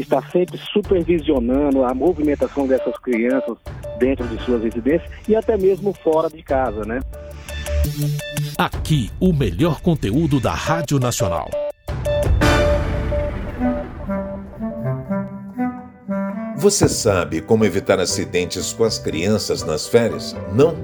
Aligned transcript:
está 0.00 0.22
sempre 0.30 0.58
supervisionando 0.72 1.84
a 1.84 1.94
movimentação 1.94 2.66
dessas 2.66 2.96
crianças 2.98 3.56
dentro 3.98 4.26
de 4.26 4.42
suas 4.44 4.62
residências 4.62 5.10
e 5.28 5.36
até 5.36 5.56
mesmo 5.56 5.92
fora 5.92 6.28
de 6.28 6.42
casa, 6.42 6.84
né? 6.84 7.00
Aqui, 8.58 9.10
o 9.20 9.32
melhor 9.32 9.80
conteúdo 9.80 10.40
da 10.40 10.52
Rádio 10.52 10.98
Nacional. 10.98 11.48
Você 16.56 16.88
sabe 16.90 17.40
como 17.40 17.64
evitar 17.64 17.98
acidentes 17.98 18.70
com 18.74 18.84
as 18.84 18.98
crianças 18.98 19.62
nas 19.62 19.88
férias? 19.88 20.36
Não? 20.52 20.76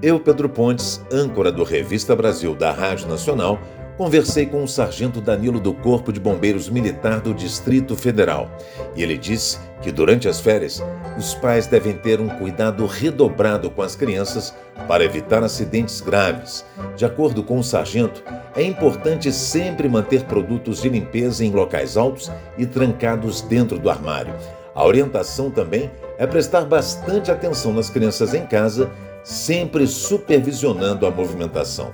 Eu, 0.00 0.18
Pedro 0.18 0.48
Pontes, 0.48 1.04
âncora 1.12 1.52
do 1.52 1.64
Revista 1.64 2.16
Brasil 2.16 2.54
da 2.54 2.72
Rádio 2.72 3.08
Nacional, 3.08 3.58
conversei 3.98 4.46
com 4.46 4.62
o 4.62 4.68
sargento 4.68 5.20
Danilo 5.20 5.58
do 5.58 5.74
Corpo 5.74 6.12
de 6.12 6.20
Bombeiros 6.20 6.68
Militar 6.68 7.20
do 7.20 7.34
Distrito 7.34 7.96
Federal. 7.96 8.48
E 8.94 9.02
ele 9.02 9.18
disse 9.18 9.58
que 9.82 9.90
durante 9.90 10.28
as 10.28 10.40
férias, 10.40 10.80
os 11.18 11.34
pais 11.34 11.66
devem 11.66 11.94
ter 11.94 12.20
um 12.20 12.28
cuidado 12.28 12.86
redobrado 12.86 13.68
com 13.68 13.82
as 13.82 13.96
crianças 13.96 14.54
para 14.86 15.04
evitar 15.04 15.42
acidentes 15.42 16.00
graves. 16.00 16.64
De 16.96 17.04
acordo 17.04 17.42
com 17.42 17.58
o 17.58 17.64
sargento, 17.64 18.22
é 18.54 18.62
importante 18.62 19.32
sempre 19.32 19.88
manter 19.88 20.22
produtos 20.26 20.80
de 20.80 20.88
limpeza 20.88 21.44
em 21.44 21.50
locais 21.50 21.96
altos 21.96 22.30
e 22.56 22.64
trancados 22.64 23.42
dentro 23.42 23.80
do 23.80 23.90
armário. 23.90 24.32
A 24.76 24.86
orientação 24.86 25.50
também 25.50 25.90
é 26.18 26.26
prestar 26.26 26.64
bastante 26.64 27.32
atenção 27.32 27.72
nas 27.72 27.90
crianças 27.90 28.32
em 28.32 28.46
casa, 28.46 28.88
sempre 29.24 29.88
supervisionando 29.88 31.04
a 31.04 31.10
movimentação. 31.10 31.92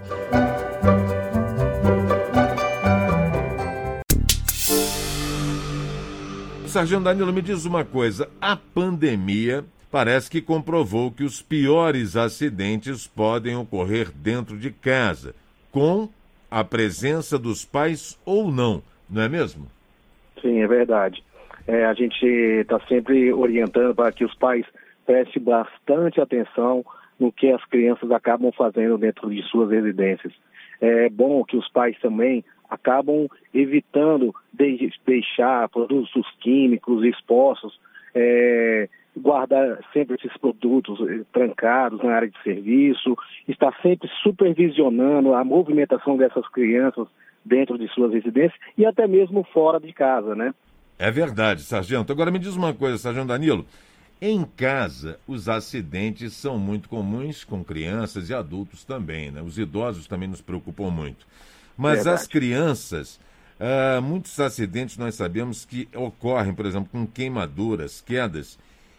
Sargento 6.75 7.05
Danilo, 7.05 7.33
me 7.33 7.41
diz 7.41 7.65
uma 7.65 7.85
coisa: 7.85 8.29
a 8.41 8.57
pandemia 8.57 9.65
parece 9.93 10.29
que 10.29 10.43
comprovou 10.43 11.13
que 11.13 11.23
os 11.23 11.41
piores 11.41 12.17
acidentes 12.17 13.07
podem 13.07 13.55
ocorrer 13.55 14.11
dentro 14.11 14.59
de 14.59 14.73
casa, 14.73 15.37
com 15.71 16.09
a 16.51 16.65
presença 16.65 17.39
dos 17.39 17.65
pais 17.65 18.19
ou 18.27 18.51
não, 18.51 18.83
não 19.09 19.23
é 19.23 19.29
mesmo? 19.29 19.69
Sim, 20.43 20.63
é 20.63 20.67
verdade. 20.67 21.23
É, 21.69 21.85
a 21.85 21.95
gente 21.95 22.27
está 22.27 22.81
sempre 22.89 23.33
orientando 23.33 23.95
para 23.95 24.11
que 24.11 24.25
os 24.25 24.35
pais 24.35 24.67
prestem 25.07 25.45
bastante 25.45 26.21
atenção 26.21 26.85
no 27.21 27.31
que 27.31 27.53
as 27.53 27.65
crianças 27.67 28.11
acabam 28.11 28.51
fazendo 28.51 28.99
dentro 28.99 29.31
de 29.31 29.45
suas 29.45 29.71
residências. 29.71 30.33
É 30.81 31.09
bom 31.09 31.45
que 31.45 31.57
os 31.57 31.69
pais 31.69 31.97
também 32.01 32.45
acabam 32.69 33.29
evitando 33.53 34.35
de 34.53 34.91
deixar 35.07 35.69
produtos 35.69 36.27
químicos 36.41 37.05
expostos, 37.05 37.79
é, 38.15 38.89
guardar 39.17 39.79
sempre 39.93 40.17
esses 40.17 40.37
produtos 40.39 40.99
eh, 41.09 41.23
trancados 41.33 42.03
na 42.03 42.15
área 42.15 42.29
de 42.29 42.43
serviço, 42.43 43.17
estar 43.47 43.73
sempre 43.81 44.09
supervisionando 44.23 45.35
a 45.35 45.45
movimentação 45.45 46.17
dessas 46.17 46.47
crianças 46.49 47.07
dentro 47.45 47.79
de 47.79 47.87
suas 47.89 48.13
residências 48.13 48.59
e 48.77 48.85
até 48.85 49.07
mesmo 49.07 49.45
fora 49.53 49.79
de 49.79 49.93
casa, 49.93 50.35
né? 50.35 50.53
É 50.99 51.11
verdade, 51.11 51.63
sargento. 51.63 52.13
Agora 52.13 52.31
me 52.31 52.39
diz 52.39 52.57
uma 52.57 52.73
coisa, 52.73 52.99
sargento 52.99 53.29
Danilo. 53.29 53.65
Em 54.21 54.45
casa, 54.45 55.19
os 55.27 55.49
acidentes 55.49 56.33
são 56.33 56.59
muito 56.59 56.89
comuns 56.89 57.45
com 57.45 57.63
crianças 57.63 58.31
e 58.31 58.35
adultos 58.35 58.85
também, 58.85 59.31
né? 59.31 59.43
Os 59.43 59.59
idosos 59.59 60.07
também 60.07 60.29
nos 60.29 60.41
preocupam 60.41 60.91
muito. 60.91 61.27
Mas 61.77 61.97
Verdade. 61.97 62.17
as 62.17 62.27
crianças, 62.27 63.21
uh, 63.59 64.01
muitos 64.03 64.39
acidentes 64.39 64.97
nós 64.97 65.15
sabemos 65.15 65.65
que 65.65 65.89
ocorrem, 65.95 66.55
por 66.55 66.67
exemplo, 66.67 66.89
com 66.91 67.07
queimaduras, 67.07 68.01
quedas 68.01 68.59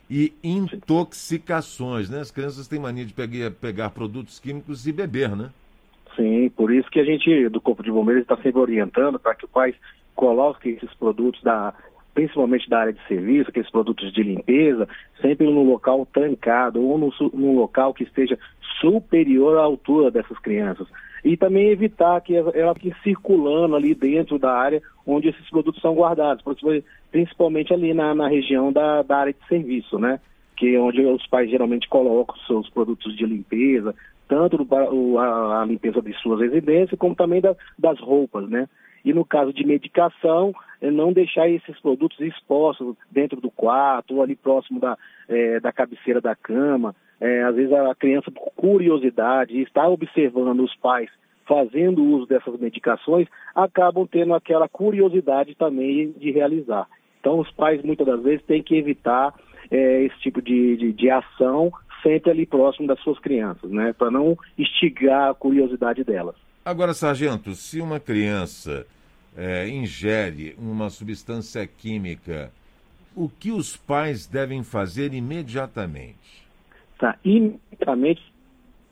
e 0.09 0.33
intoxicações, 0.43 2.09
né? 2.09 2.19
As 2.19 2.31
crianças 2.31 2.67
têm 2.67 2.79
mania 2.79 3.05
de 3.05 3.13
pegar, 3.13 3.51
pegar 3.51 3.89
produtos 3.89 4.39
químicos 4.39 4.85
e 4.87 4.91
beber, 4.91 5.35
né? 5.35 5.49
Sim, 6.15 6.49
por 6.49 6.71
isso 6.71 6.89
que 6.89 6.99
a 6.99 7.03
gente, 7.03 7.49
do 7.49 7.59
Corpo 7.59 7.83
de 7.83 7.91
Bombeiros, 7.91 8.23
está 8.23 8.37
sempre 8.37 8.59
orientando 8.59 9.19
para 9.19 9.35
que 9.35 9.45
o 9.45 9.49
pai 9.49 9.73
coloque 10.15 10.69
esses 10.69 10.93
produtos 10.93 11.41
da 11.43 11.73
principalmente 12.13 12.69
da 12.69 12.79
área 12.79 12.93
de 12.93 13.07
serviço, 13.09 13.49
aqueles 13.49 13.69
produtos 13.69 14.13
de 14.13 14.23
limpeza, 14.23 14.87
sempre 15.21 15.45
no 15.45 15.63
local 15.63 16.05
trancado 16.05 16.81
ou 16.81 16.97
no, 16.97 17.13
num 17.33 17.57
local 17.57 17.93
que 17.93 18.05
esteja 18.05 18.39
superior 18.79 19.57
à 19.57 19.61
altura 19.63 20.09
dessas 20.09 20.39
crianças. 20.39 20.87
E 21.25 21.35
também 21.35 21.69
evitar 21.69 22.21
que 22.21 22.35
ela 22.35 22.75
fique 22.75 22.93
circulando 23.01 23.75
ali 23.75 23.95
dentro 23.95 24.37
da 24.37 24.53
área 24.53 24.79
onde 25.07 25.29
esses 25.29 25.49
produtos 25.49 25.81
são 25.81 25.95
guardados, 25.95 26.45
principalmente 27.11 27.73
ali 27.73 27.95
na, 27.95 28.13
na 28.13 28.27
região 28.27 28.71
da, 28.71 29.01
da 29.01 29.17
área 29.17 29.33
de 29.33 29.47
serviço, 29.47 29.97
né? 29.97 30.19
Que 30.55 30.75
é 30.75 30.79
onde 30.79 31.01
os 31.03 31.25
pais 31.25 31.49
geralmente 31.49 31.89
colocam 31.89 32.35
seus 32.45 32.69
produtos 32.69 33.17
de 33.17 33.25
limpeza, 33.25 33.95
tanto 34.27 34.67
a, 35.17 35.61
a 35.63 35.65
limpeza 35.65 35.99
de 35.99 36.13
suas 36.21 36.41
residências, 36.41 36.99
como 36.99 37.15
também 37.15 37.41
da, 37.41 37.55
das 37.77 37.99
roupas, 37.99 38.47
né? 38.47 38.69
E 39.03 39.11
no 39.11 39.25
caso 39.25 39.51
de 39.51 39.65
medicação, 39.65 40.53
é 40.79 40.91
não 40.91 41.11
deixar 41.11 41.49
esses 41.49 41.79
produtos 41.79 42.19
expostos 42.19 42.95
dentro 43.09 43.41
do 43.41 43.49
quarto 43.49 44.15
ou 44.15 44.21
ali 44.21 44.35
próximo 44.35 44.79
da, 44.79 44.95
é, 45.27 45.59
da 45.59 45.71
cabeceira 45.71 46.21
da 46.21 46.35
cama. 46.35 46.95
É, 47.19 47.43
às 47.43 47.55
vezes 47.55 47.71
a 47.71 47.95
criança, 47.95 48.29
por 48.31 48.51
curiosidade, 48.55 49.61
está 49.61 49.87
observando 49.87 50.61
os 50.61 50.75
pais 50.75 51.09
fazendo 51.47 52.03
uso 52.03 52.25
dessas 52.25 52.59
medicações, 52.59 53.27
acabam 53.53 54.07
tendo 54.07 54.33
aquela 54.33 54.67
curiosidade 54.67 55.55
também 55.55 56.11
de 56.17 56.31
realizar. 56.31 56.87
Então, 57.19 57.39
os 57.39 57.49
pais, 57.51 57.81
muitas 57.83 58.05
das 58.05 58.21
vezes, 58.21 58.45
têm 58.45 58.61
que 58.61 58.75
evitar 58.75 59.33
é, 59.71 60.03
esse 60.03 60.19
tipo 60.19 60.41
de, 60.41 60.77
de, 60.77 60.93
de, 60.93 61.09
ação 61.09 61.71
sempre 62.03 62.31
ali 62.31 62.45
próximo 62.45 62.87
das 62.87 62.99
suas 63.01 63.17
crianças, 63.19 63.69
né? 63.71 63.93
Para 63.93 64.11
não 64.11 64.37
instigar 64.57 65.31
a 65.31 65.33
curiosidade 65.33 66.03
delas. 66.03 66.35
Agora, 66.63 66.93
sargento, 66.93 67.53
se 67.53 67.81
uma 67.81 67.99
criança 67.99 68.85
é, 69.35 69.67
ingere 69.67 70.55
uma 70.57 70.89
substância 70.89 71.65
química, 71.65 72.51
o 73.15 73.29
que 73.29 73.51
os 73.51 73.75
pais 73.75 74.27
devem 74.27 74.63
fazer 74.63 75.13
imediatamente? 75.13 76.44
Tá, 76.97 77.17
imediatamente 77.23 78.21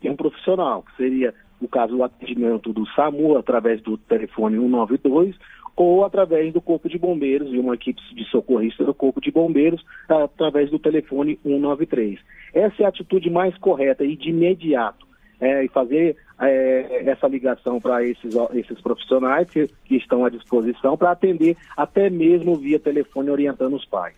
tem 0.02 0.12
um 0.12 0.16
profissional, 0.16 0.84
que 0.84 0.96
seria, 0.98 1.34
no 1.62 1.68
caso, 1.68 1.96
o 1.96 2.04
atendimento 2.04 2.74
do 2.74 2.86
SAMU 2.88 3.38
através 3.38 3.82
do 3.82 3.98
telefone 3.98 4.58
192 4.58 5.36
ou 5.76 6.06
através 6.06 6.54
do 6.54 6.62
Corpo 6.62 6.88
de 6.88 6.98
Bombeiros 6.98 7.52
e 7.54 7.58
uma 7.58 7.76
equipe 7.76 8.00
de 8.14 8.26
socorrista 8.30 8.84
do 8.84 8.94
Corpo 8.94 9.20
de 9.20 9.32
Bombeiros 9.32 9.84
através 10.08 10.70
do 10.70 10.78
telefone 10.78 11.40
193. 11.44 12.20
Essa 12.54 12.84
é 12.84 12.86
a 12.86 12.90
atitude 12.90 13.30
mais 13.30 13.58
correta 13.58 14.04
e 14.04 14.16
de 14.16 14.30
imediato 14.30 15.08
é, 15.40 15.68
fazer 15.70 16.16
é, 16.40 17.10
essa 17.10 17.28
ligação 17.28 17.80
para 17.80 18.04
esses, 18.06 18.34
esses 18.54 18.80
profissionais 18.82 19.50
que, 19.50 19.68
que 19.86 19.96
estão 19.96 20.26
à 20.26 20.30
disposição 20.30 20.96
para 20.96 21.12
atender 21.12 21.58
até 21.76 22.10
mesmo 22.10 22.56
via 22.56 22.80
telefone 22.80 23.30
orientando 23.30 23.76
os 23.76 23.86
pais. 23.86 24.16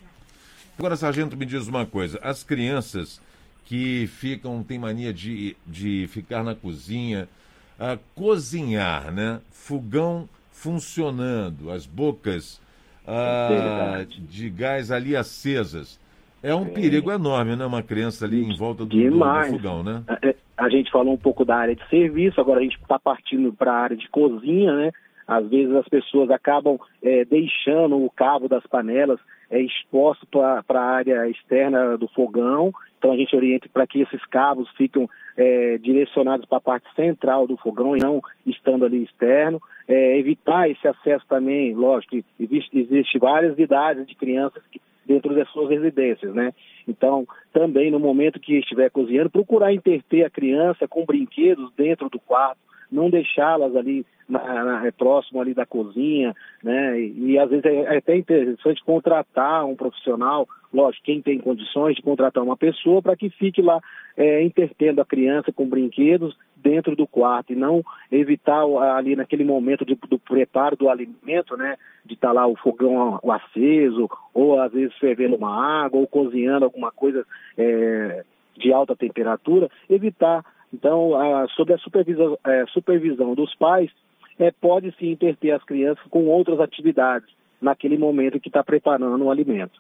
Agora, 0.78 0.96
sargento, 0.96 1.38
me 1.38 1.46
diz 1.46 1.68
uma 1.68 1.86
coisa: 1.86 2.20
as 2.22 2.44
crianças 2.44 3.22
que 3.66 4.08
ficam, 4.08 4.64
têm 4.64 4.80
mania 4.80 5.12
de, 5.12 5.58
de 5.66 6.08
ficar 6.08 6.44
na 6.44 6.56
cozinha, 6.56 7.28
a 7.80 7.98
cozinhar, 8.14 9.12
né? 9.12 9.42
Fogão 9.52 10.30
funcionando, 10.52 11.72
as 11.72 11.86
bocas 11.86 12.62
ah, 13.06 14.06
de 14.08 14.50
gás 14.50 14.92
ali 14.92 15.16
acesas. 15.16 16.00
É 16.42 16.54
um 16.54 16.66
perigo 16.66 17.12
enorme, 17.12 17.56
né? 17.56 17.66
Uma 17.66 17.82
criança 17.82 18.26
ali 18.26 18.44
em 18.44 18.56
volta 18.56 18.86
do, 18.86 18.96
do, 18.96 19.10
do 19.10 19.46
fogão, 19.50 19.84
né? 19.84 20.04
É, 20.08 20.30
é, 20.30 20.36
a 20.56 20.70
gente 20.70 20.92
falou 20.92 21.14
um 21.14 21.18
pouco 21.18 21.44
da 21.44 21.56
área 21.56 21.76
de 21.76 21.88
serviço, 21.90 22.40
agora 22.40 22.60
a 22.60 22.64
gente 22.64 22.78
está 22.80 23.00
partindo 23.00 23.52
para 23.52 23.72
a 23.74 23.78
área 23.78 23.98
de 23.98 24.08
cozinha, 24.10 24.74
né? 24.74 24.92
Às 25.28 25.48
vezes 25.48 25.74
as 25.76 25.88
pessoas 25.88 26.30
acabam 26.30 26.78
é, 27.02 27.26
deixando 27.26 28.04
o 28.04 28.10
cabo 28.10 28.48
das 28.48 28.66
panelas 28.68 29.20
é, 29.50 29.60
exposto 29.60 30.26
para 30.28 30.64
a 30.68 30.80
área 30.80 31.30
externa 31.30 31.98
do 31.98 32.08
fogão, 32.08 32.72
então 32.98 33.12
a 33.12 33.18
gente 33.18 33.36
orienta 33.36 33.68
para 33.72 33.86
que 33.86 34.02
esses 34.02 34.24
cabos 34.26 34.70
fiquem 34.76 35.08
é, 35.38 35.78
direcionados 35.78 36.46
para 36.46 36.58
a 36.58 36.62
parte 36.62 36.88
central 36.96 37.46
do 37.46 37.58
fogão 37.58 37.96
e 37.96 38.00
não 38.00 38.22
estando 38.46 38.86
ali 38.86 39.04
externo. 39.04 39.62
É, 39.88 40.18
evitar 40.18 40.70
esse 40.70 40.88
acesso 40.88 41.26
também, 41.28 41.74
lógico, 41.76 42.16
existe, 42.40 42.78
existe 42.78 43.20
várias 43.20 43.58
idades 43.60 44.08
de 44.08 44.16
crianças 44.16 44.64
que 44.72 44.82
dentro 45.06 45.36
das 45.36 45.48
suas 45.50 45.70
residências, 45.70 46.34
né? 46.34 46.52
Então, 46.88 47.28
também 47.54 47.92
no 47.92 48.00
momento 48.00 48.40
que 48.40 48.58
estiver 48.58 48.90
cozinhando, 48.90 49.30
procurar 49.30 49.74
interter 49.74 50.26
a 50.26 50.30
criança 50.30 50.88
com 50.88 51.06
brinquedos 51.06 51.72
dentro 51.76 52.10
do 52.10 52.20
quarto, 52.20 52.60
não 52.96 53.10
deixá-las 53.10 53.76
ali 53.76 54.06
na, 54.28 54.64
na, 54.64 54.88
é 54.88 54.92
próximo 54.92 55.40
ali 55.40 55.54
da 55.54 55.66
cozinha, 55.66 56.34
né? 56.64 57.00
E, 57.00 57.32
e 57.32 57.40
às 57.40 57.50
vezes 57.50 57.66
é, 57.66 57.76
é, 57.76 57.98
até 57.98 58.16
interessante 58.16 58.84
contratar 58.84 59.66
um 59.66 59.76
profissional, 59.76 60.48
lógico, 60.74 61.06
quem 61.06 61.22
tem 61.22 61.40
condições 61.40 61.96
de 61.96 62.02
contratar 62.02 62.44
uma 62.44 62.58
pessoa 62.58 63.02
para 63.02 63.16
que 63.16 63.30
fique 63.30 63.62
lá 63.62 63.80
é, 64.18 64.42
intertendo 64.44 65.02
a 65.02 65.06
criança 65.06 65.52
com 65.52 65.68
brinquedos 65.68 66.36
dentro 66.56 66.96
do 66.96 67.06
quarto 67.06 67.54
e 67.54 67.56
não 67.56 67.84
evitar 68.12 68.64
ali 68.98 69.16
naquele 69.16 69.44
momento 69.44 69.86
de, 69.86 69.96
do 70.10 70.18
preparo 70.18 70.76
do 70.76 70.90
alimento, 70.90 71.56
né? 71.56 71.76
De 72.04 72.16
estar 72.16 72.30
tá 72.30 72.34
lá 72.34 72.48
o 72.48 72.56
fogão 72.56 73.20
aceso, 73.30 74.10
ou 74.34 74.60
às 74.60 74.72
vezes 74.72 74.98
fervendo 74.98 75.36
uma 75.36 75.86
água, 75.86 76.00
ou 76.00 76.08
cozinhando 76.08 76.66
alguma 76.66 76.92
coisa 76.92 77.24
é, 77.56 78.24
de 78.58 78.74
alta 78.74 78.96
temperatura, 78.96 79.70
evitar. 79.88 80.44
Então, 80.76 81.16
a, 81.16 81.48
sob 81.56 81.74
a 81.74 81.78
supervisão, 81.78 82.38
é, 82.46 82.66
supervisão 82.68 83.34
dos 83.34 83.56
pais, 83.56 83.90
é, 84.38 84.52
pode 84.52 84.94
sim 85.00 85.12
interter 85.12 85.52
as 85.52 85.64
crianças 85.64 86.04
com 86.10 86.26
outras 86.26 86.60
atividades 86.60 87.30
naquele 87.62 87.98
momento 87.98 88.40
que 88.42 88.50
está 88.50 88.62
preparando 88.62 89.24
o 89.24 89.32
alimento. 89.32 89.80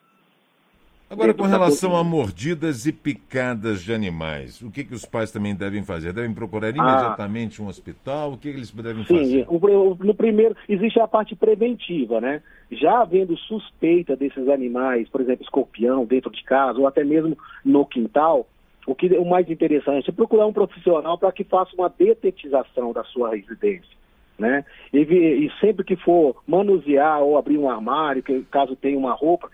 Agora, 1.07 1.33
com 1.35 1.43
relação 1.43 1.95
a 1.95 2.03
mordidas 2.03 2.87
e 2.87 2.91
picadas 2.91 3.83
de 3.83 3.93
animais, 3.93 4.59
o 4.61 4.71
que, 4.71 4.83
que 4.83 4.93
os 4.93 5.05
pais 5.05 5.31
também 5.31 5.53
devem 5.53 5.83
fazer? 5.83 6.11
Devem 6.13 6.33
procurar 6.33 6.67
ah. 6.67 6.71
imediatamente 6.71 7.61
ah, 7.61 7.65
um 7.65 7.67
hospital? 7.67 8.31
O 8.31 8.37
que, 8.37 8.49
que 8.51 8.57
eles 8.57 8.71
devem 8.71 9.05
sim, 9.05 9.17
fazer? 9.17 9.45
Sim, 9.45 9.97
no 9.99 10.15
primeiro, 10.15 10.55
existe 10.67 10.99
a 10.99 11.07
parte 11.07 11.35
preventiva, 11.35 12.19
né? 12.19 12.41
Já 12.71 13.01
havendo 13.01 13.37
suspeita 13.37 14.15
desses 14.15 14.47
animais, 14.47 15.07
por 15.09 15.21
exemplo, 15.21 15.43
escorpião 15.43 16.05
dentro 16.05 16.31
de 16.31 16.43
casa 16.43 16.79
ou 16.79 16.87
até 16.87 17.03
mesmo 17.03 17.37
no 17.63 17.85
quintal, 17.85 18.47
o, 18.85 18.95
que, 18.95 19.07
o 19.17 19.25
mais 19.25 19.49
interessante 19.49 20.09
é 20.09 20.13
procurar 20.13 20.45
um 20.45 20.53
profissional 20.53 21.17
para 21.17 21.31
que 21.31 21.43
faça 21.43 21.75
uma 21.75 21.89
detetização 21.89 22.93
da 22.93 23.03
sua 23.03 23.35
residência 23.35 23.95
né? 24.37 24.65
E, 24.93 24.99
e, 24.99 25.51
sempre 25.59 25.83
que 25.83 25.95
for 25.95 26.35
manusear 26.47 27.21
ou 27.21 27.37
abrir 27.37 27.57
um 27.57 27.69
armário, 27.69 28.23
que, 28.23 28.41
caso 28.51 28.75
tenha 28.75 28.97
uma 28.97 29.13
roupa, 29.13 29.49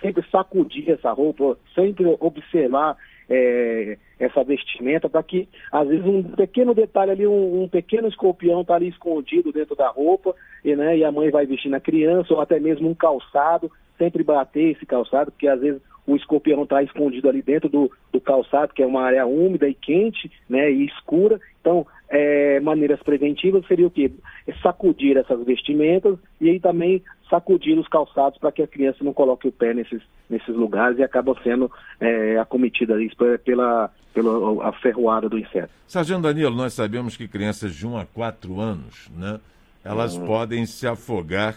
sempre 0.00 0.24
sacudir 0.30 0.90
essa 0.90 1.12
roupa, 1.12 1.56
sempre 1.74 2.04
observar 2.20 2.96
é, 3.28 3.98
essa 4.18 4.42
vestimenta 4.42 5.08
para 5.08 5.22
que, 5.22 5.48
às 5.70 5.88
vezes, 5.88 6.04
um 6.04 6.22
pequeno 6.22 6.74
detalhe 6.74 7.10
ali, 7.10 7.26
um, 7.26 7.62
um 7.62 7.68
pequeno 7.68 8.08
escorpião 8.08 8.62
está 8.62 8.74
ali 8.74 8.88
escondido 8.88 9.52
dentro 9.52 9.76
da 9.76 9.88
roupa 9.88 10.34
e, 10.64 10.74
né, 10.74 10.96
e 10.98 11.04
a 11.04 11.12
mãe 11.12 11.30
vai 11.30 11.46
vestir 11.46 11.68
na 11.68 11.80
criança, 11.80 12.34
ou 12.34 12.40
até 12.40 12.58
mesmo 12.58 12.88
um 12.88 12.94
calçado, 12.94 13.70
sempre 13.98 14.22
bater 14.22 14.72
esse 14.72 14.84
calçado, 14.84 15.30
porque 15.30 15.48
às 15.48 15.60
vezes 15.60 15.80
o 16.06 16.16
escorpião 16.16 16.62
está 16.62 16.82
escondido 16.82 17.28
ali 17.28 17.42
dentro 17.42 17.68
do, 17.68 17.90
do, 18.12 18.20
calçado, 18.20 18.72
que 18.72 18.82
é 18.82 18.86
uma 18.86 19.02
área 19.02 19.26
úmida 19.26 19.68
e 19.68 19.74
quente, 19.74 20.30
né, 20.48 20.70
e 20.70 20.86
escura. 20.86 21.40
Então, 21.60 21.86
é, 22.08 22.60
maneiras 22.60 23.02
preventivas 23.02 23.66
seria 23.66 23.86
o 23.86 23.90
quê? 23.90 24.10
É 24.46 24.52
sacudir 24.62 25.16
essas 25.16 25.44
vestimentas 25.44 26.16
e 26.40 26.48
aí 26.48 26.60
também 26.60 27.02
sacudir 27.28 27.76
os 27.76 27.88
calçados 27.88 28.38
para 28.38 28.52
que 28.52 28.62
a 28.62 28.66
criança 28.66 29.02
não 29.02 29.12
coloque 29.12 29.48
o 29.48 29.52
pé 29.52 29.74
nesses, 29.74 30.00
nesses 30.30 30.54
lugares 30.54 30.98
e 30.98 31.02
acaba 31.02 31.34
sendo 31.42 31.70
é, 32.00 32.38
acometida 32.38 32.94
pela, 33.44 33.90
pela 34.14 34.68
a 34.68 34.72
ferroada 34.74 35.28
do 35.28 35.36
inseto. 35.36 35.70
Sargento 35.88 36.22
Danilo, 36.22 36.54
nós 36.54 36.72
sabemos 36.72 37.16
que 37.16 37.26
crianças 37.26 37.74
de 37.74 37.84
1 37.84 37.98
a 37.98 38.06
4 38.06 38.60
anos, 38.60 39.10
né, 39.16 39.40
elas 39.84 40.16
hum. 40.16 40.24
podem 40.24 40.64
se 40.66 40.86
afogar 40.86 41.56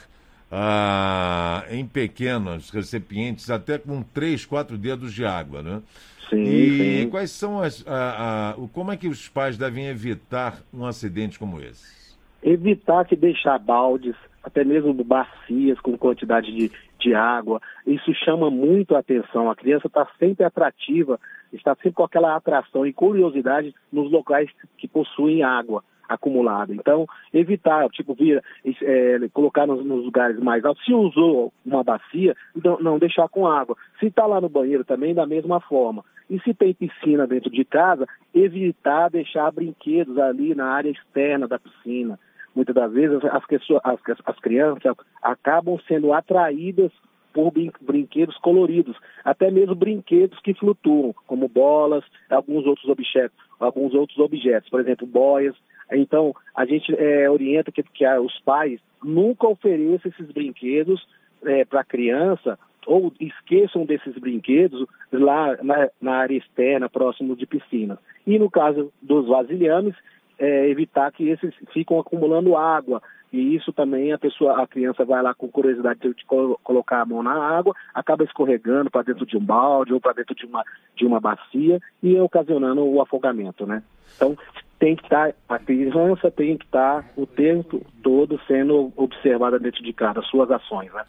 ah, 0.51 1.63
em 1.69 1.85
pequenos 1.85 2.69
recipientes, 2.69 3.49
até 3.49 3.77
com 3.77 4.01
3, 4.01 4.45
4 4.45 4.77
dedos 4.77 5.13
de 5.13 5.25
água, 5.25 5.61
né? 5.61 5.81
Sim, 6.29 6.43
e 6.43 7.01
sim. 7.03 7.09
quais 7.09 7.31
são 7.31 7.59
as. 7.59 7.85
A, 7.87 8.51
a, 8.51 8.55
como 8.71 8.91
é 8.91 8.97
que 8.97 9.07
os 9.07 9.27
pais 9.27 9.57
devem 9.57 9.87
evitar 9.87 10.59
um 10.73 10.85
acidente 10.85 11.39
como 11.39 11.59
esse? 11.59 12.17
Evitar 12.43 13.05
que 13.05 13.15
deixar 13.15 13.57
baldes, 13.57 14.15
até 14.43 14.63
mesmo 14.63 14.93
bacias 15.03 15.79
com 15.81 15.97
quantidade 15.97 16.51
de, 16.55 16.71
de 16.99 17.13
água. 17.15 17.59
Isso 17.85 18.13
chama 18.23 18.49
muito 18.49 18.95
a 18.95 18.99
atenção. 18.99 19.49
A 19.49 19.55
criança 19.55 19.87
está 19.87 20.07
sempre 20.19 20.45
atrativa, 20.45 21.19
está 21.51 21.75
sempre 21.75 21.93
com 21.93 22.03
aquela 22.03 22.35
atração 22.35 22.85
e 22.85 22.93
curiosidade 22.93 23.73
nos 23.91 24.11
locais 24.11 24.49
que 24.77 24.87
possuem 24.87 25.43
água 25.43 25.83
acumulada. 26.09 26.73
Então, 26.73 27.05
evitar, 27.33 27.87
tipo, 27.89 28.13
vir, 28.15 28.43
é, 28.65 29.19
colocar 29.31 29.67
nos, 29.67 29.85
nos, 29.85 30.03
lugares 30.03 30.39
mais 30.39 30.65
altos. 30.65 30.83
Se 30.83 30.93
usou 30.93 31.53
uma 31.65 31.83
bacia, 31.83 32.35
não, 32.63 32.79
não 32.79 32.99
deixar 32.99 33.29
com 33.29 33.47
água. 33.47 33.77
Se 33.99 34.07
está 34.07 34.25
lá 34.25 34.41
no 34.41 34.49
banheiro 34.49 34.83
também, 34.83 35.13
da 35.13 35.25
mesma 35.25 35.61
forma. 35.61 36.03
E 36.29 36.39
se 36.41 36.53
tem 36.53 36.73
piscina 36.73 37.25
dentro 37.25 37.49
de 37.49 37.63
casa, 37.63 38.05
evitar 38.33 39.09
deixar 39.09 39.51
brinquedos 39.51 40.17
ali 40.17 40.53
na 40.55 40.65
área 40.65 40.89
externa 40.89 41.47
da 41.47 41.59
piscina. 41.59 42.19
Muitas 42.55 42.75
das 42.75 42.91
vezes 42.91 43.23
as, 43.25 43.43
as, 43.83 43.99
as 44.25 44.39
crianças 44.39 44.95
acabam 45.21 45.79
sendo 45.87 46.11
atraídas 46.11 46.91
por 47.33 47.53
brinquedos 47.81 48.35
coloridos, 48.37 48.97
até 49.23 49.51
mesmo 49.51 49.75
brinquedos 49.75 50.39
que 50.39 50.53
flutuam, 50.53 51.13
como 51.27 51.47
bolas, 51.47 52.03
alguns 52.29 52.65
outros 52.65 52.89
objetos, 52.89 53.37
alguns 53.59 53.93
outros 53.93 54.17
objetos, 54.19 54.69
por 54.69 54.81
exemplo, 54.81 55.05
boias. 55.05 55.55
Então, 55.91 56.33
a 56.55 56.65
gente 56.65 56.93
é, 56.95 57.29
orienta 57.29 57.71
que, 57.71 57.81
que 57.83 58.07
os 58.07 58.39
pais 58.41 58.79
nunca 59.03 59.47
ofereçam 59.47 60.11
esses 60.11 60.31
brinquedos 60.31 61.07
é, 61.43 61.65
para 61.65 61.81
a 61.81 61.85
criança 61.85 62.57
ou 62.85 63.13
esqueçam 63.19 63.85
desses 63.85 64.17
brinquedos 64.17 64.85
lá 65.11 65.57
na, 65.61 65.89
na, 66.01 66.13
área 66.15 66.37
externa, 66.37 66.89
próximo 66.89 67.35
de 67.35 67.45
piscinas. 67.45 67.99
E 68.25 68.39
no 68.39 68.49
caso 68.49 68.91
dos 69.01 69.27
vasilhames, 69.27 69.95
é, 70.37 70.69
evitar 70.69 71.11
que 71.11 71.29
esses 71.29 71.53
ficam 71.73 71.99
acumulando 71.99 72.55
água. 72.55 73.01
E 73.31 73.55
isso 73.55 73.71
também 73.71 74.11
a 74.11 74.17
pessoa, 74.17 74.63
a 74.63 74.65
criança 74.65 75.05
vai 75.05 75.21
lá 75.21 75.35
com 75.35 75.47
curiosidade 75.47 75.99
de 75.99 76.25
colocar 76.63 77.01
a 77.01 77.05
mão 77.05 77.21
na 77.21 77.33
água, 77.33 77.75
acaba 77.93 78.23
escorregando 78.23 78.89
para 78.89 79.03
dentro 79.03 79.23
de 79.23 79.37
um 79.37 79.43
balde 79.43 79.93
ou 79.93 80.01
para 80.01 80.13
dentro 80.13 80.33
de 80.33 80.47
uma, 80.47 80.63
de 80.95 81.05
uma 81.05 81.19
bacia 81.19 81.79
e 82.01 82.19
ocasionando 82.19 82.83
o 82.83 82.99
afogamento, 82.99 83.67
né? 83.67 83.83
Então, 84.15 84.35
tem 84.79 84.95
que 84.95 85.03
estar, 85.03 85.33
tá, 85.33 85.55
a 85.55 85.59
criança 85.59 86.31
tem 86.31 86.57
que 86.57 86.65
estar 86.65 87.03
tá 87.03 87.09
o 87.15 87.27
tempo 87.27 87.85
todo 88.01 88.39
sendo 88.47 88.91
observada 88.95 89.59
dentro 89.59 89.83
de 89.83 89.91
casa, 89.93 90.21
suas 90.23 90.49
ações, 90.49 90.91
né? 90.93 91.03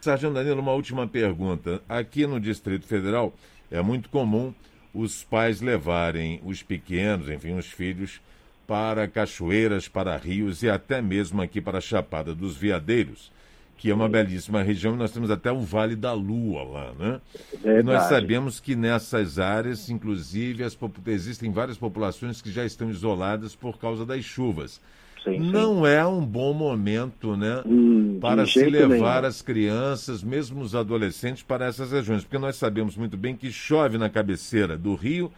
Sargento 0.00 0.34
Danilo, 0.34 0.60
uma 0.60 0.72
última 0.72 1.08
pergunta. 1.08 1.82
Aqui 1.88 2.26
no 2.26 2.38
Distrito 2.38 2.86
Federal 2.86 3.32
é 3.70 3.82
muito 3.82 4.08
comum 4.10 4.54
os 4.94 5.24
pais 5.24 5.60
levarem 5.60 6.40
os 6.44 6.62
pequenos, 6.62 7.28
enfim, 7.28 7.54
os 7.54 7.66
filhos, 7.66 8.20
para 8.66 9.08
cachoeiras, 9.08 9.88
para 9.88 10.16
rios 10.16 10.62
e 10.62 10.68
até 10.68 11.00
mesmo 11.00 11.40
aqui 11.40 11.60
para 11.60 11.78
a 11.78 11.80
Chapada 11.80 12.34
dos 12.34 12.56
Veadeiros, 12.56 13.32
que 13.78 13.90
é 13.90 13.94
uma 13.94 14.08
belíssima 14.08 14.60
região. 14.60 14.96
Nós 14.96 15.12
temos 15.12 15.30
até 15.30 15.50
o 15.50 15.60
Vale 15.60 15.94
da 15.94 16.12
Lua 16.12 16.64
lá, 16.64 16.92
né? 16.98 17.20
Verdade. 17.62 17.78
E 17.78 17.82
nós 17.84 18.02
sabemos 18.04 18.58
que 18.58 18.74
nessas 18.74 19.38
áreas, 19.38 19.88
inclusive, 19.88 20.64
as, 20.64 20.76
existem 21.06 21.50
várias 21.52 21.78
populações 21.78 22.42
que 22.42 22.50
já 22.50 22.64
estão 22.64 22.90
isoladas 22.90 23.54
por 23.54 23.78
causa 23.78 24.04
das 24.04 24.24
chuvas. 24.24 24.80
Sim, 25.24 25.38
não 25.38 25.86
é 25.86 26.06
um 26.06 26.24
bom 26.24 26.52
momento, 26.52 27.36
né, 27.36 27.62
hum, 27.66 28.18
para 28.20 28.46
se 28.46 28.64
levar 28.64 29.16
nenhum. 29.16 29.28
as 29.28 29.42
crianças, 29.42 30.22
mesmo 30.22 30.60
os 30.60 30.74
adolescentes, 30.74 31.42
para 31.42 31.66
essas 31.66 31.90
regiões, 31.90 32.22
porque 32.22 32.38
nós 32.38 32.56
sabemos 32.56 32.96
muito 32.96 33.16
bem 33.16 33.36
que 33.36 33.50
chove 33.50 33.98
na 33.98 34.08
cabeceira 34.08 34.78
do 34.78 34.94
rio 34.94 35.30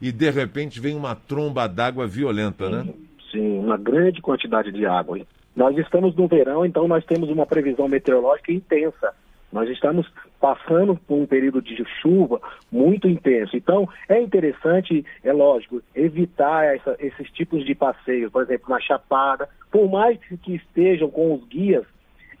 e 0.00 0.12
de 0.12 0.30
repente 0.30 0.78
vem 0.78 0.94
uma 0.94 1.14
tromba 1.14 1.66
d'água 1.66 2.06
violenta, 2.06 2.66
sim, 2.66 2.72
né? 2.72 2.94
Sim, 3.32 3.58
uma 3.58 3.76
grande 3.76 4.22
quantidade 4.22 4.70
de 4.70 4.86
água. 4.86 5.18
Nós 5.56 5.76
estamos 5.78 6.14
no 6.14 6.28
verão, 6.28 6.66
então 6.66 6.86
nós 6.86 7.02
temos 7.06 7.30
uma 7.30 7.46
previsão 7.46 7.88
meteorológica 7.88 8.52
intensa. 8.52 9.14
Nós 9.50 9.70
estamos 9.70 10.06
passando 10.38 10.96
por 10.96 11.16
um 11.16 11.24
período 11.24 11.62
de 11.62 11.82
chuva 12.02 12.40
muito 12.70 13.08
intenso. 13.08 13.56
Então, 13.56 13.88
é 14.06 14.20
interessante, 14.20 15.02
é 15.24 15.32
lógico, 15.32 15.80
evitar 15.94 16.76
essa, 16.76 16.94
esses 16.98 17.30
tipos 17.30 17.64
de 17.64 17.74
passeios, 17.74 18.30
por 18.30 18.42
exemplo, 18.42 18.68
na 18.68 18.80
Chapada, 18.80 19.48
por 19.70 19.90
mais 19.90 20.18
que 20.42 20.56
estejam 20.56 21.08
com 21.08 21.34
os 21.34 21.44
guias, 21.48 21.86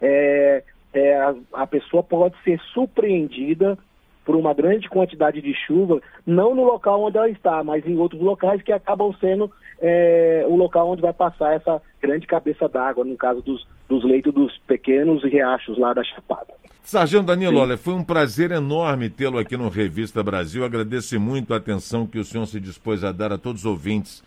é, 0.02 0.62
é, 0.92 1.16
a, 1.16 1.34
a 1.54 1.66
pessoa 1.66 2.02
pode 2.02 2.36
ser 2.44 2.60
surpreendida 2.74 3.78
por 4.26 4.34
uma 4.34 4.52
grande 4.52 4.88
quantidade 4.88 5.40
de 5.40 5.54
chuva, 5.54 6.02
não 6.26 6.52
no 6.52 6.64
local 6.64 7.04
onde 7.04 7.16
ela 7.16 7.30
está, 7.30 7.62
mas 7.62 7.86
em 7.86 7.96
outros 7.96 8.20
locais 8.20 8.60
que 8.60 8.72
acabam 8.72 9.14
sendo 9.20 9.50
é, 9.80 10.44
o 10.48 10.56
local 10.56 10.90
onde 10.90 11.00
vai 11.00 11.12
passar 11.12 11.54
essa 11.54 11.80
grande 12.02 12.26
cabeça 12.26 12.68
d'água, 12.68 13.04
no 13.04 13.16
caso 13.16 13.40
dos, 13.40 13.64
dos 13.88 14.04
leitos 14.04 14.34
dos 14.34 14.58
pequenos 14.66 15.22
riachos 15.22 15.78
lá 15.78 15.94
da 15.94 16.02
Chapada. 16.02 16.52
Sargento 16.82 17.26
Danilo, 17.26 17.58
olha, 17.58 17.76
foi 17.76 17.94
um 17.94 18.02
prazer 18.02 18.50
enorme 18.50 19.08
tê-lo 19.08 19.38
aqui 19.38 19.56
no 19.56 19.68
Revista 19.68 20.22
Brasil. 20.22 20.64
Agradeço 20.64 21.18
muito 21.20 21.54
a 21.54 21.58
atenção 21.58 22.06
que 22.06 22.18
o 22.18 22.24
senhor 22.24 22.46
se 22.46 22.60
dispôs 22.60 23.04
a 23.04 23.12
dar 23.12 23.32
a 23.32 23.38
todos 23.38 23.64
os 23.64 23.66
ouvintes 23.66 24.24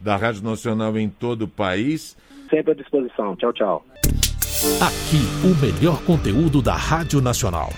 da 0.00 0.16
Rádio 0.16 0.44
Nacional 0.44 0.96
em 0.96 1.08
todo 1.08 1.42
o 1.42 1.48
país. 1.48 2.16
Sempre 2.48 2.72
à 2.72 2.74
disposição. 2.74 3.36
Tchau, 3.36 3.52
tchau. 3.52 3.84
Aqui, 4.80 5.22
o 5.44 5.54
melhor 5.60 6.02
conteúdo 6.04 6.60
da 6.60 6.74
Rádio 6.74 7.20
Nacional. 7.20 7.70